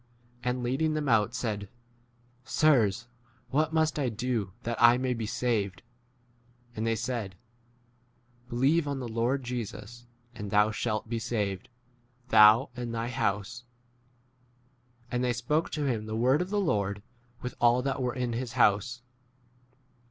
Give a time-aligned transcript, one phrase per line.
[0.43, 1.69] Ami leading them out said,
[2.43, 3.05] Sirs,
[3.51, 5.83] what must I do that I 31 may be saved?
[6.75, 7.35] And they said,
[8.49, 11.69] Believe on the Lord Jesus v and thou shalt be saved,
[12.29, 13.63] thou and thy 32 house.
[15.11, 17.03] And they spoke to him the word of the Lord,
[17.43, 19.03] with w all that 33 were in his house.